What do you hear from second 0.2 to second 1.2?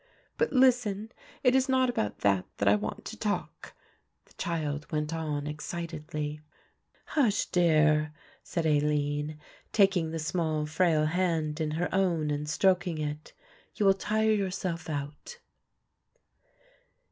But listen,